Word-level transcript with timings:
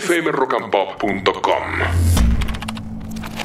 fmrockandpop.com. 0.00 2.15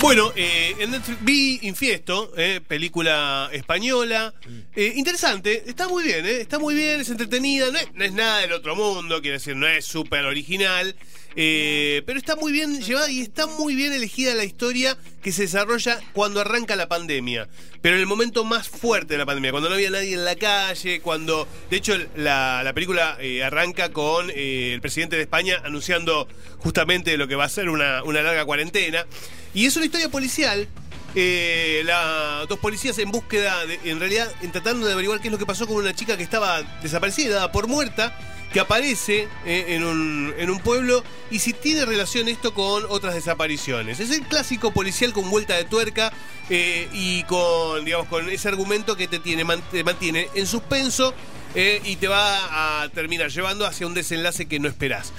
Bueno, 0.01 0.33
eh, 0.35 0.75
en 0.79 0.91
Netflix 0.91 1.17
vi 1.23 1.59
Infiesto, 1.61 2.33
eh, 2.35 2.59
película 2.67 3.49
española. 3.53 4.33
Eh, 4.75 4.93
interesante, 4.95 5.63
está 5.67 5.87
muy 5.87 6.03
bien, 6.03 6.25
eh, 6.25 6.41
está 6.41 6.57
muy 6.57 6.73
bien, 6.73 6.99
es 6.99 7.09
entretenida, 7.09 7.69
no 7.71 7.77
es, 7.77 7.93
no 7.93 8.03
es 8.03 8.11
nada 8.11 8.39
del 8.39 8.51
otro 8.53 8.75
mundo, 8.75 9.21
quiero 9.21 9.37
decir, 9.37 9.55
no 9.55 9.67
es 9.67 9.85
súper 9.85 10.25
original. 10.25 10.95
eh, 11.35 12.01
pero 12.05 12.17
está 12.19 12.35
muy 12.35 12.51
bien 12.51 12.81
llevada 12.81 13.09
y 13.09 13.21
está 13.21 13.45
muy 13.47 13.75
bien 13.75 13.93
elegida 13.93 14.33
la 14.33 14.43
historia 14.43 14.97
que 15.21 15.31
se 15.31 15.43
desarrolla 15.43 15.99
cuando 16.13 16.41
arranca 16.41 16.75
la 16.75 16.89
pandemia. 16.89 17.47
Pero 17.81 17.95
en 17.95 18.01
el 18.01 18.07
momento 18.07 18.43
más 18.43 18.67
fuerte 18.67 19.13
de 19.13 19.17
la 19.19 19.25
pandemia, 19.25 19.51
cuando 19.51 19.69
no 19.69 19.75
había 19.75 19.91
nadie 19.91 20.15
en 20.15 20.25
la 20.25 20.35
calle, 20.35 20.99
cuando. 21.01 21.47
De 21.69 21.77
hecho, 21.77 21.95
la, 22.15 22.61
la 22.63 22.73
película 22.73 23.17
eh, 23.21 23.43
arranca 23.43 23.91
con 23.93 24.29
eh, 24.31 24.73
el 24.73 24.81
presidente 24.81 25.15
de 25.15 25.21
España 25.21 25.61
anunciando 25.63 26.27
justamente 26.57 27.15
lo 27.17 27.27
que 27.27 27.35
va 27.35 27.45
a 27.45 27.49
ser 27.49 27.69
una, 27.69 28.03
una 28.03 28.21
larga 28.23 28.43
cuarentena. 28.45 29.05
Y 29.53 29.65
es 29.65 29.75
una 29.75 29.85
historia 29.85 30.09
policial. 30.09 30.67
eh, 31.13 31.85
dos 32.47 32.59
policías 32.59 32.97
en 32.99 33.11
búsqueda, 33.11 33.55
en 33.83 33.99
realidad, 33.99 34.31
en 34.41 34.51
tratando 34.51 34.87
de 34.87 34.93
averiguar 34.93 35.19
qué 35.19 35.27
es 35.27 35.31
lo 35.31 35.37
que 35.37 35.45
pasó 35.45 35.67
con 35.67 35.75
una 35.77 35.93
chica 35.93 36.15
que 36.15 36.23
estaba 36.23 36.61
desaparecida, 36.81 37.35
dada 37.35 37.51
por 37.51 37.67
muerta, 37.67 38.17
que 38.53 38.59
aparece 38.59 39.27
eh, 39.45 39.65
en, 39.67 39.83
un, 40.49 40.59
pueblo 40.59 41.03
y 41.29 41.39
si 41.39 41.53
tiene 41.53 41.85
relación 41.85 42.27
esto 42.27 42.53
con 42.53 42.85
otras 42.89 43.13
desapariciones. 43.13 43.99
Es 43.99 44.11
el 44.11 44.21
clásico 44.23 44.71
policial 44.71 45.13
con 45.13 45.29
vuelta 45.29 45.55
de 45.55 45.63
tuerca 45.65 46.11
eh, 46.49 46.89
y 46.93 47.23
con, 47.23 47.85
digamos, 47.85 48.07
con 48.07 48.29
ese 48.29 48.47
argumento 48.49 48.95
que 48.95 49.07
te, 49.07 49.19
tiene, 49.19 49.45
te 49.71 49.83
mantiene 49.83 50.27
en 50.33 50.47
suspenso 50.47 51.13
eh, 51.55 51.81
y 51.85 51.95
te 51.97 52.07
va 52.07 52.83
a 52.83 52.89
terminar 52.89 53.29
llevando 53.29 53.65
hacia 53.65 53.87
un 53.87 53.93
desenlace 53.93 54.47
que 54.47 54.59
no 54.59 54.67
esperás. 54.67 55.13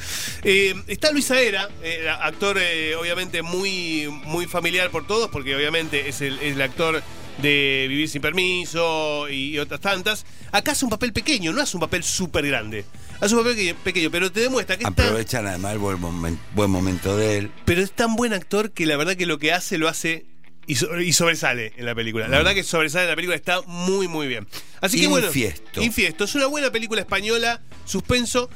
Eh, 0.45 0.75
está 0.87 1.13
Luis 1.13 1.31
Aera, 1.31 1.69
eh, 1.83 2.09
actor 2.09 2.59
obviamente 2.99 3.43
muy, 3.43 4.09
muy 4.25 4.47
familiar 4.47 4.91
por 4.91 5.07
todos, 5.07 5.31
porque 5.31 5.55
obviamente 5.55 6.09
es 6.09 6.21
el, 6.21 6.39
es 6.39 6.55
el 6.55 6.63
actor 6.63 7.03
de 7.41 7.87
Vivir 7.89 8.09
sin 8.09 8.21
Permiso 8.23 9.29
y, 9.29 9.59
otras 9.59 9.81
tantas. 9.81 10.27
Acá 10.51 10.73
hace 10.73 10.85
un 10.85 10.91
papel 10.91 11.13
pequeño, 11.13 11.53
no 11.53 11.63
hace 11.63 11.77
un 11.77 11.81
papel 11.81 12.05
súper 12.05 12.47
grande. 12.47 12.85
Hace 13.21 13.35
un 13.35 13.43
papel 13.43 13.75
pequeño, 13.83 14.11
pero 14.11 14.31
te 14.31 14.41
demuestra 14.41 14.77
que 14.77 14.85
está... 14.85 15.05
Aprovechan 15.05 15.47
además 15.47 15.73
el 15.73 15.79
buen, 15.79 15.99
momen- 15.99 16.39
buen 16.55 16.71
momento 16.71 17.17
de 17.17 17.39
él. 17.39 17.51
Pero 17.65 17.81
es 17.81 17.93
tan 17.93 18.17
buen 18.17 18.33
actor 18.33 18.73
que 18.73 18.85
la 18.85 18.97
verdad 18.97 19.17
que 19.17 19.27
lo 19.27 19.39
que 19.39 19.53
hace 19.53 19.79
lo 19.79 19.89
hace 19.89 20.27
y, 20.67 20.75
so- 20.77 21.01
y 21.01 21.13
sobresale 21.13 21.73
en 21.77 21.87
la 21.87 21.95
película. 21.95 22.29
La 22.29 22.39
verdad 22.39 22.55
que 22.55 22.63
sobresale 22.63 23.05
en 23.05 23.11
la 23.11 23.17
película, 23.17 23.37
está 23.37 23.61
muy, 23.63 24.09
muy 24.09 24.27
bien. 24.29 24.47
Así 24.81 25.01
que 25.01 25.07
bueno. 25.09 25.27
Infiesto. 25.29 25.83
Infiesto. 25.83 26.25
Es 26.25 26.35
una 26.35 26.47
buena 26.47 26.71
película 26.71 27.01
española, 27.01 27.61
suspenso. 27.85 28.49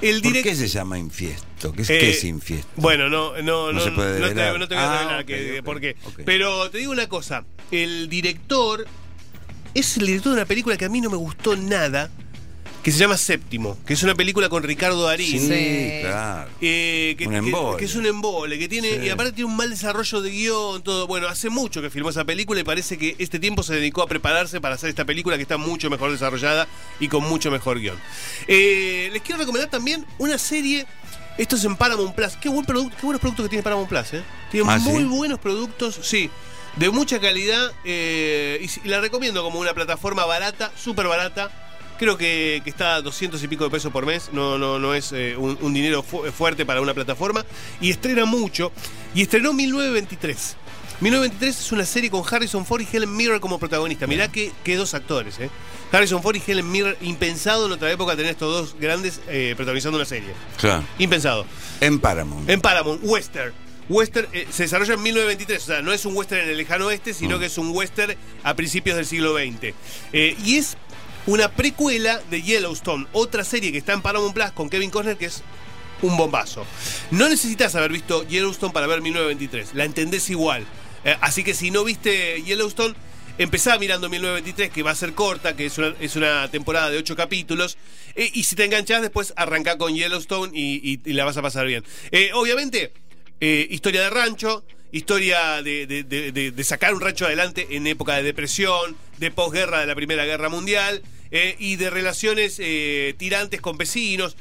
El 0.00 0.20
¿Por 0.20 0.32
qué 0.32 0.56
se 0.56 0.66
llama 0.66 0.98
infiesto? 0.98 1.72
¿Qué 1.72 1.82
es, 1.82 1.90
Eh, 1.90 1.98
qué 2.00 2.10
es 2.10 2.24
infiesto? 2.24 2.68
Bueno, 2.74 3.08
no, 3.08 3.36
no, 3.40 3.42
No 3.42 3.72
no, 3.74 3.80
se 3.80 3.92
puede 3.92 4.18
no 4.18 4.28
te, 4.28 4.58
no 4.58 4.66
te 4.68 4.74
voy 4.74 4.82
a 4.82 4.90
Ah, 4.90 4.98
revelar 4.98 5.20
ok, 5.20 5.26
que- 5.26 5.58
ok, 5.60 5.64
por 5.64 5.80
qué. 5.80 5.96
Pero 6.24 6.70
te 6.70 6.78
digo 6.78 6.90
una 6.90 7.08
cosa, 7.08 7.44
el 7.70 8.08
director 8.08 8.84
es 9.74 9.96
el 9.98 10.06
director 10.06 10.32
de 10.32 10.38
una 10.38 10.46
película 10.46 10.76
que 10.76 10.86
a 10.86 10.88
mí 10.88 11.00
no 11.00 11.08
me 11.08 11.16
gustó 11.16 11.54
nada, 11.56 12.10
que 12.82 12.90
se 12.90 12.98
llama 12.98 13.16
Séptimo, 13.16 13.78
que 13.86 13.94
es 13.94 14.02
una 14.02 14.14
película 14.16 14.48
con 14.48 14.62
Ricardo 14.64 15.04
Darín. 15.04 15.26
sí, 15.28 15.38
Sí. 15.38 16.00
claro. 16.02 16.50
Eh, 16.60 17.14
que, 17.16 17.28
Un 17.28 17.34
embole. 17.36 17.78
que 17.78 17.84
es 17.84 17.94
un 17.94 18.06
embole, 18.06 18.58
que 18.58 18.68
tiene, 18.68 18.94
Sí. 18.98 19.06
y 19.06 19.08
aparte 19.08 19.32
tiene 19.32 19.48
un 19.50 19.56
mal 19.56 19.70
desarrollo 19.70 20.20
de 20.20 20.30
guion, 20.30 20.82
todo. 20.82 21.06
Bueno, 21.06 21.28
hace 21.28 21.48
mucho 21.48 21.80
que 21.80 21.90
filmó 21.90 22.10
esa 22.10 22.24
película 22.24 22.58
y 22.60 22.64
parece 22.64 22.98
que 22.98 23.14
este 23.18 23.38
tiempo 23.38 23.62
se 23.62 23.74
dedicó 23.76 24.02
a 24.02 24.08
prepararse 24.08 24.60
para 24.60 24.74
hacer 24.74 24.88
esta 24.90 25.04
película 25.04 25.36
que 25.36 25.42
está 25.42 25.56
mucho 25.58 25.90
mejor 25.90 26.10
desarrollada 26.10 26.66
y 26.98 27.06
con 27.06 27.22
mucho 27.22 27.52
mejor 27.52 27.78
guion. 27.78 27.96
Eh, 28.48 29.10
les 29.12 29.22
quiero 29.22 29.38
recomendar 29.38 29.70
también 29.70 30.04
una 30.18 30.36
serie. 30.38 30.84
Esto 31.38 31.54
es 31.56 31.64
en 31.64 31.76
Paramount 31.76 32.14
Plus. 32.14 32.36
Qué, 32.36 32.48
buen 32.48 32.66
producto, 32.66 32.96
qué 32.98 33.06
buenos 33.06 33.20
productos 33.20 33.44
que 33.46 33.48
tiene 33.50 33.62
Paramount 33.62 33.88
Plus, 33.88 34.12
¿eh? 34.14 34.22
Tiene 34.50 34.68
¿Ah, 34.70 34.78
muy 34.78 35.02
sí? 35.02 35.08
buenos 35.08 35.38
productos, 35.38 35.98
sí. 36.02 36.28
De 36.76 36.90
mucha 36.90 37.20
calidad. 37.20 37.70
eh, 37.84 38.58
y, 38.82 38.86
y 38.86 38.90
la 38.90 39.00
recomiendo 39.00 39.42
como 39.42 39.58
una 39.60 39.72
plataforma 39.72 40.24
barata, 40.26 40.72
súper 40.76 41.06
barata. 41.06 41.50
Creo 42.02 42.18
que, 42.18 42.60
que 42.64 42.70
está 42.70 42.96
a 42.96 43.00
200 43.00 43.40
y 43.44 43.46
pico 43.46 43.62
de 43.62 43.70
pesos 43.70 43.92
por 43.92 44.04
mes. 44.04 44.30
No, 44.32 44.58
no, 44.58 44.80
no 44.80 44.92
es 44.92 45.12
eh, 45.12 45.36
un, 45.36 45.56
un 45.60 45.72
dinero 45.72 46.02
fu- 46.02 46.24
fuerte 46.32 46.66
para 46.66 46.80
una 46.80 46.94
plataforma. 46.94 47.44
Y 47.80 47.90
estrena 47.92 48.24
mucho. 48.24 48.72
Y 49.14 49.22
estrenó 49.22 49.52
1923. 49.52 50.56
1923 51.00 51.60
es 51.66 51.70
una 51.72 51.84
serie 51.86 52.10
con 52.10 52.24
Harrison 52.28 52.66
Ford 52.66 52.80
y 52.82 52.88
Helen 52.96 53.14
Mirren 53.16 53.38
como 53.38 53.58
protagonista. 53.60 54.08
Mirá 54.08 54.26
que, 54.32 54.50
que 54.64 54.74
dos 54.76 54.94
actores, 54.94 55.38
¿eh? 55.38 55.48
Harrison 55.92 56.20
Ford 56.22 56.34
y 56.36 56.42
Helen 56.50 56.68
Mirren, 56.72 56.96
impensado 57.02 57.66
en 57.66 57.72
otra 57.72 57.90
época 57.92 58.16
tener 58.16 58.32
estos 58.32 58.52
dos 58.72 58.76
grandes 58.80 59.20
eh, 59.28 59.52
protagonizando 59.56 59.96
una 59.98 60.04
serie. 60.04 60.30
Claro. 60.58 60.82
Impensado. 60.98 61.46
En 61.80 62.00
Paramount. 62.00 62.50
En 62.50 62.60
Paramount, 62.60 63.00
Western. 63.04 63.52
Western 63.88 64.26
eh, 64.32 64.46
se 64.50 64.62
desarrolla 64.64 64.94
en 64.94 65.02
1923, 65.02 65.62
o 65.62 65.66
sea, 65.66 65.82
no 65.82 65.92
es 65.92 66.04
un 66.04 66.16
western 66.16 66.42
en 66.42 66.48
el 66.50 66.56
lejano 66.56 66.86
oeste, 66.86 67.12
sino 67.14 67.36
Mm. 67.36 67.40
que 67.40 67.46
es 67.46 67.58
un 67.58 67.70
western 67.70 68.14
a 68.42 68.54
principios 68.54 68.96
del 68.96 69.06
siglo 69.06 69.34
XX. 69.36 69.74
Eh, 70.12 70.36
y 70.44 70.56
es 70.56 70.76
una 71.26 71.48
precuela 71.50 72.20
de 72.30 72.42
Yellowstone, 72.42 73.06
otra 73.12 73.44
serie 73.44 73.72
que 73.72 73.78
está 73.78 73.92
en 73.92 74.02
Paramount 74.02 74.34
Plus 74.34 74.50
con 74.52 74.68
Kevin 74.68 74.90
Costner, 74.90 75.16
que 75.16 75.26
es 75.26 75.42
un 76.02 76.16
bombazo. 76.16 76.66
No 77.10 77.28
necesitas 77.28 77.74
haber 77.74 77.92
visto 77.92 78.26
Yellowstone 78.26 78.72
para 78.72 78.86
ver 78.86 79.00
1923, 79.00 79.74
la 79.74 79.84
entendés 79.84 80.28
igual. 80.30 80.66
Eh, 81.04 81.16
así 81.20 81.44
que 81.44 81.54
si 81.54 81.70
no 81.70 81.84
viste 81.84 82.42
Yellowstone, 82.42 82.94
empezá 83.38 83.78
mirando 83.78 84.08
1923, 84.08 84.70
que 84.70 84.82
va 84.82 84.90
a 84.90 84.94
ser 84.94 85.14
corta, 85.14 85.56
que 85.56 85.66
es 85.66 85.78
una, 85.78 85.94
es 86.00 86.16
una 86.16 86.50
temporada 86.50 86.90
de 86.90 86.98
8 86.98 87.16
capítulos. 87.16 87.78
eh, 88.14 88.30
y 88.34 88.44
si 88.44 88.56
te 88.56 88.64
enganchás, 88.64 89.02
después 89.02 89.32
arrancá 89.36 89.78
con 89.78 89.94
Yellowstone 89.94 90.52
y, 90.54 91.00
la 91.12 91.24
vas 91.24 91.36
a 91.36 91.42
pasar 91.42 91.66
bien. 91.66 91.84
Eh, 92.10 92.30
obviamente, 92.34 92.92
historia 93.40 94.02
de 94.02 94.10
rancho, 94.10 94.64
historia 94.92 95.62
de, 95.62 96.54
sacar 96.64 96.94
un 96.94 97.00
rancho 97.00 97.24
adelante 97.24 97.66
en 97.70 97.86
época 97.86 98.14
de 98.14 98.22
depresión, 98.22 98.96
de 99.18 99.30
posguerra 99.30 99.80
de 99.80 99.86
la 99.86 99.94
Primera 99.94 100.24
Guerra 100.24 100.50
Mundial 100.50 101.02
eh, 101.30 101.56
y 101.58 101.76
de 101.76 101.90
relaciones 101.90 102.56
eh, 102.58 103.14
tirantes 103.18 103.60
con 103.60 103.78
vecinos. 103.78 104.36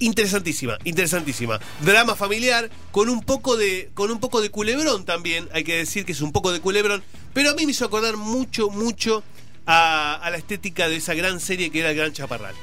Interesantísima, 0.00 0.76
interesantísima. 0.82 1.60
Drama 1.80 2.16
familiar 2.16 2.68
con 2.90 3.08
un 3.08 3.22
poco 3.22 3.56
de 3.56 3.90
con 3.94 4.10
un 4.10 4.18
poco 4.18 4.40
de 4.40 4.50
culebrón 4.50 5.04
también, 5.04 5.48
hay 5.52 5.62
que 5.62 5.76
decir 5.76 6.04
que 6.04 6.12
es 6.12 6.20
un 6.20 6.32
poco 6.32 6.50
de 6.50 6.60
culebrón, 6.60 7.04
pero 7.32 7.50
a 7.50 7.54
mí 7.54 7.64
me 7.64 7.70
hizo 7.70 7.84
acordar 7.84 8.16
mucho 8.16 8.70
mucho 8.70 9.22
a, 9.66 10.28
la 10.30 10.36
estética 10.36 10.88
de 10.88 10.96
esa 10.96 11.14
gran 11.14 11.38
serie 11.38 11.70
que 11.70 11.80
era 11.80 11.92
Gran 11.92 12.12
Chaparral. 12.12 12.54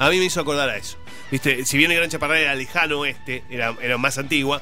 A 0.00 0.10
mí 0.10 0.18
me 0.18 0.24
hizo 0.24 0.40
acordar 0.40 0.68
a 0.68 0.76
eso. 0.76 0.96
Viste, 1.30 1.64
si 1.64 1.78
bien 1.78 1.92
el 1.92 1.98
Gran 1.98 2.10
Chaparral 2.10 2.38
era 2.38 2.54
lejano 2.56 2.98
oeste, 2.98 3.44
era, 3.50 3.76
era 3.80 3.96
más 3.96 4.18
antigua, 4.18 4.60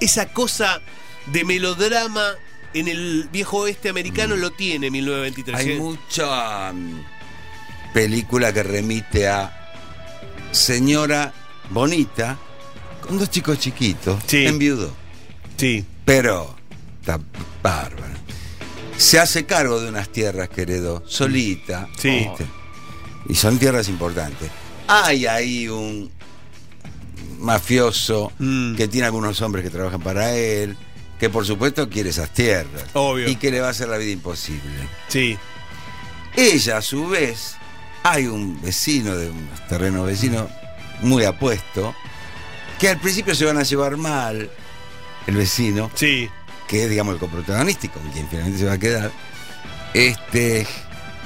esa 0.00 0.32
cosa 0.32 0.82
de 1.26 1.44
melodrama 1.44 2.32
en 2.74 2.88
el 2.88 3.28
viejo 3.32 3.58
oeste 3.58 3.88
americano 3.88 4.36
lo 4.36 4.50
tiene 4.50 4.90
1923. 4.90 5.58
Hay 5.58 5.72
¿eh? 5.72 5.76
mucha 5.78 6.72
mm, 6.72 7.04
película 7.92 8.52
que 8.52 8.62
remite 8.62 9.28
a 9.28 9.60
señora 10.52 11.32
bonita 11.70 12.38
con 13.00 13.18
dos 13.18 13.30
chicos 13.30 13.58
chiquitos 13.58 14.22
Sí. 14.26 14.46
en 14.46 14.58
viudo. 14.58 14.92
Sí, 15.56 15.84
Pero 16.04 16.54
está 17.00 17.20
bárbaro. 17.62 18.12
Se 18.96 19.18
hace 19.18 19.44
cargo 19.46 19.80
de 19.80 19.88
unas 19.88 20.08
tierras 20.10 20.48
que 20.48 20.62
heredó 20.62 21.02
solita. 21.06 21.88
Sí. 21.98 22.28
Y 23.28 23.34
son 23.34 23.58
tierras 23.58 23.88
importantes. 23.88 24.50
Hay 24.86 25.26
ahí 25.26 25.68
un 25.68 26.10
mafioso 27.38 28.32
Mm. 28.38 28.74
que 28.76 28.88
tiene 28.88 29.06
algunos 29.06 29.40
hombres 29.42 29.64
que 29.64 29.70
trabajan 29.70 30.00
para 30.00 30.34
él, 30.36 30.76
que 31.18 31.30
por 31.30 31.46
supuesto 31.46 31.88
quiere 31.88 32.10
esas 32.10 32.30
tierras. 32.30 32.84
Obvio. 32.94 33.28
Y 33.28 33.36
que 33.36 33.50
le 33.50 33.60
va 33.60 33.68
a 33.68 33.70
hacer 33.70 33.88
la 33.88 33.96
vida 33.98 34.12
imposible. 34.12 34.88
sí. 35.08 35.38
Ella, 36.36 36.78
a 36.78 36.82
su 36.82 37.06
vez, 37.08 37.54
hay 38.02 38.26
un 38.26 38.60
vecino 38.60 39.14
de 39.16 39.30
un 39.30 39.48
terreno 39.68 40.02
vecino 40.02 40.48
muy 41.00 41.22
apuesto, 41.24 41.94
que 42.80 42.88
al 42.88 42.98
principio 42.98 43.36
se 43.36 43.44
van 43.44 43.56
a 43.56 43.62
llevar 43.62 43.96
mal, 43.96 44.50
el 45.28 45.36
vecino, 45.36 45.92
Sí. 45.94 46.28
que 46.66 46.84
es, 46.84 46.90
digamos, 46.90 47.14
el 47.14 47.20
con 47.20 47.30
quien 48.12 48.28
finalmente 48.28 48.58
se 48.58 48.64
va 48.64 48.72
a 48.72 48.78
quedar. 48.78 49.12
Este, 49.94 50.66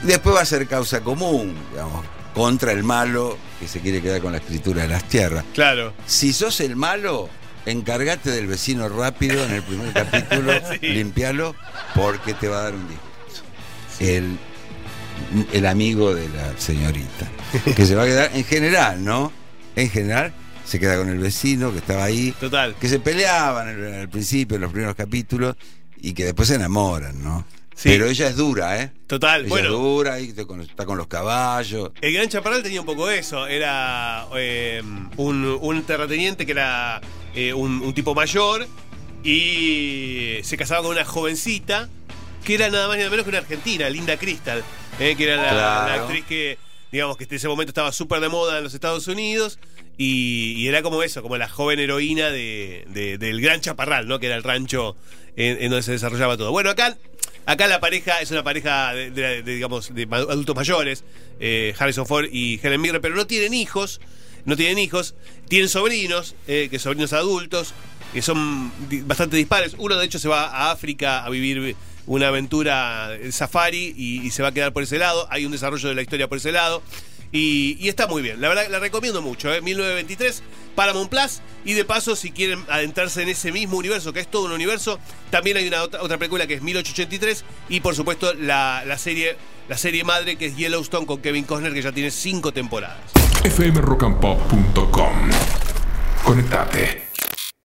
después 0.03 0.37
va 0.37 0.43
a 0.43 0.45
ser 0.45 0.67
causa 0.69 1.01
común, 1.01 1.57
digamos, 1.73 2.05
contra 2.35 2.73
el 2.73 2.85
malo 2.85 3.39
que 3.59 3.67
se 3.67 3.81
quiere 3.81 4.03
quedar 4.03 4.21
con 4.21 4.33
la 4.33 4.39
escritura 4.39 4.83
de 4.83 4.89
las 4.89 5.05
tierras. 5.05 5.45
Claro. 5.55 5.95
Si 6.07 6.35
sos 6.35 6.61
el 6.61 6.77
malo, 6.77 7.31
encárgate 7.71 8.31
del 8.31 8.47
vecino 8.47 8.89
rápido 8.89 9.45
en 9.45 9.53
el 9.53 9.63
primer 9.63 9.93
capítulo, 9.95 10.53
Sí. 10.81 10.87
limpialo, 10.89 11.55
porque 11.95 12.35
te 12.35 12.49
va 12.49 12.61
a 12.61 12.63
dar 12.65 12.75
un 12.75 12.87
disgusto. 12.89 13.43
El, 14.01 14.39
el 15.53 15.67
amigo 15.67 16.15
de 16.15 16.29
la 16.29 16.57
señorita, 16.59 17.29
que 17.77 17.87
se 17.87 17.95
va 17.95 18.03
a 18.05 18.07
quedar, 18.07 18.31
en 18.35 18.45
general, 18.45 19.05
¿no? 19.05 19.33
En 19.77 19.91
general, 19.91 20.33
se 20.65 20.79
queda 20.79 20.97
con 20.97 21.09
el 21.09 21.19
vecino 21.19 21.73
que 21.73 21.79
estaba 21.79 22.05
ahí, 22.05 22.33
Total. 22.39 22.75
que 22.81 22.89
se 22.89 23.01
peleaban 23.01 23.69
al, 23.69 23.95
al 23.95 24.09
principio, 24.09 24.57
en 24.57 24.63
los 24.63 24.71
primeros 24.73 24.95
capítulos, 24.97 25.57
y 26.01 26.13
que 26.13 26.25
después 26.25 26.49
se 26.49 26.55
enamoran, 26.57 27.23
¿no? 27.23 27.45
Sí. 27.81 27.91
Pero 27.91 28.07
ella 28.07 28.27
es 28.27 28.35
dura, 28.37 28.83
¿eh? 28.83 28.91
Total, 29.07 29.43
Ella 29.43 29.49
bueno. 29.51 29.69
es 29.69 29.73
dura 29.73 30.21
y 30.21 30.31
está 30.31 30.85
con 30.85 30.99
los 30.99 31.07
caballos. 31.07 31.93
El 32.01 32.13
Gran 32.13 32.29
Chaparral 32.29 32.61
tenía 32.65 32.81
un 32.81 32.87
poco 32.87 33.09
eso. 33.09 33.47
Era 33.47 34.27
eh, 34.37 34.83
un, 35.17 35.45
un 35.61 35.83
terrateniente 35.85 36.45
que 36.45 36.51
era 36.51 37.01
eh, 37.37 37.55
un, 37.55 37.81
un 37.81 37.95
tipo 37.95 38.17
mayor 38.17 38.67
y 39.23 40.39
se 40.43 40.57
casaba 40.57 40.83
con 40.83 40.91
una 40.91 41.05
jovencita 41.05 41.89
que 42.45 42.55
era 42.55 42.69
nada 42.69 42.89
más 42.89 42.97
ni 42.97 43.03
nada 43.03 43.11
menos 43.11 43.25
que 43.25 43.31
una 43.31 43.39
argentina, 43.39 43.89
Linda 43.91 44.17
Crystal, 44.17 44.65
eh, 44.99 45.15
que 45.17 45.25
era 45.25 45.37
la, 45.37 45.43
Claro. 45.51 45.87
la 45.89 45.95
actriz 46.03 46.25
que, 46.25 46.59
digamos, 46.91 47.17
que 47.17 47.25
en 47.25 47.35
ese 47.35 47.47
momento 47.47 47.71
estaba 47.71 47.93
súper 47.93 48.21
de 48.21 48.29
moda 48.29 48.59
en 48.59 48.65
los 48.65 48.75
Estados 48.75 49.07
Unidos. 49.07 49.59
Y, 50.01 50.55
y 50.57 50.69
era 50.69 50.83
como 50.83 51.03
eso, 51.03 51.23
como 51.23 51.37
la 51.37 51.49
joven 51.49 51.79
heroína 51.79 52.31
de, 52.31 52.85
de- 52.89 53.19
del 53.19 53.41
Gran 53.41 53.61
Chaparral, 53.61 54.07
¿no? 54.09 54.19
Que 54.21 54.27
era 54.27 54.37
el 54.37 54.45
rancho 54.45 54.97
en, 55.37 55.63
en 55.63 55.71
donde 55.71 55.83
se 55.83 55.93
desarrollaba 55.93 56.37
todo. 56.37 56.53
Bueno, 56.53 56.71
acá 56.71 56.97
Acá 57.49 57.67
la 57.67 57.81
pareja 57.81 58.21
es 58.21 58.31
una 58.31 58.45
pareja 58.45 58.93
de, 58.93 59.43
digamos, 59.43 59.91
adultos 60.13 60.55
mayores, 60.55 61.03
eh, 61.41 61.75
Harrison 61.79 62.05
Ford 62.05 62.27
y 62.31 62.61
Helen 62.63 62.79
Mirren, 62.79 63.01
pero 63.01 63.15
no 63.17 63.27
tienen 63.27 63.55
hijos, 63.55 64.03
no 64.45 64.55
tienen 64.55 64.79
hijos, 64.79 65.15
tienen 65.49 65.71
sobrinos, 65.71 66.35
eh, 66.47 66.69
que 66.71 66.79
sobrinos 66.79 67.15
adultos, 67.15 67.73
que 68.13 68.21
son 68.21 68.71
bastante 69.07 69.39
dispares. 69.39 69.77
Uno 69.79 69.97
de 69.97 70.05
hecho 70.05 70.19
se 70.19 70.29
va 70.29 70.45
a 70.45 70.73
África 70.73 71.25
a 71.25 71.31
vivir 71.31 71.75
una 72.07 72.29
aventura 72.29 73.15
en 73.15 73.33
safari 73.33 73.95
y 73.97 74.31
se 74.31 74.43
va 74.43 74.49
a 74.49 74.53
quedar 74.53 74.75
por 74.75 74.83
ese 74.83 74.99
lado. 74.99 75.27
Hay 75.31 75.47
un 75.47 75.53
desarrollo 75.53 75.89
de 75.89 75.95
la 75.95 76.03
historia 76.03 76.29
por 76.29 76.37
ese 76.37 76.53
lado. 76.53 76.83
Y, 77.31 77.89
está 77.89 78.07
muy 78.07 78.23
bien, 78.23 78.41
la 78.41 78.49
verdad 78.49 78.69
la 78.71 78.79
recomiendo 78.79 79.21
mucho, 79.21 79.53
¿eh? 79.53 79.61
1923, 79.61 80.43
Paramount 80.75 81.11
Plus. 81.11 81.41
Y 81.65 81.75
de 81.75 81.85
paso, 81.85 82.17
si 82.17 82.31
quieren 82.31 82.65
adentrarse 82.69 83.23
en 83.23 83.29
ese 83.29 83.53
mismo 83.53 83.77
universo, 83.77 84.13
que 84.13 84.21
es 84.21 84.31
todo 84.31 84.47
un 84.47 84.53
universo, 84.53 84.99
también 85.31 85.57
hay 85.57 85.69
una 85.69 85.83
otra, 85.83 86.03
otra 86.03 86.17
película 86.17 86.47
que 86.47 86.55
es 86.55 86.63
1883. 86.63 87.45
Y 87.69 87.81
por 87.81 87.95
supuesto, 87.95 88.33
la, 88.35 88.85
la 88.87 88.97
serie, 88.97 89.37
la 89.69 89.77
serie 89.77 90.05
madre 90.05 90.37
que 90.37 90.47
es 90.47 90.57
Yellowstone 90.57 91.07
con 91.07 91.21
Kevin 91.21 91.45
Costner, 91.45 91.75
que 91.75 91.83
ya 91.83 91.93
tiene 91.93 92.11
cinco 92.11 92.53
temporadas. 92.53 93.13
fmrockandpop.com. 93.45 95.31
Conectate. 96.25 97.08